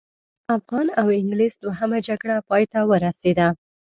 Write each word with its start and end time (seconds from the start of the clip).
افغان 0.57 0.87
او 0.99 1.07
انګلیس 1.19 1.53
دوهمه 1.63 1.99
جګړه 2.07 2.35
پای 2.49 2.63
ته 2.71 2.79
ورسېده. 2.89 3.47